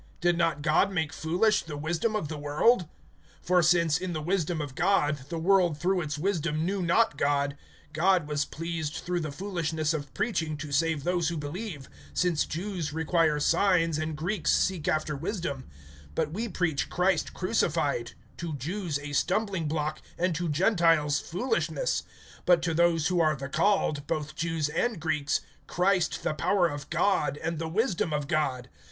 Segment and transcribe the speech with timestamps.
[0.19, 2.87] Did not God make foolish the wisdom of the world?
[3.45, 7.55] (21)For since, in the wisdom of God, the world through its wisdom knew not God,
[7.93, 12.91] God was pleased through the foolishness of preaching to save those who believe; (22)since Jews
[12.91, 15.65] require signs, and Greeks seek after wisdom,
[16.15, 22.01] (23)but we preach Christ crucified, to Jews a stumbling block, and to Gentiles foolishness,
[22.47, 26.89] (24)but to those who are the called, both Jews and Greeks, Christ the power of
[26.89, 28.67] God, and the wisdom of God.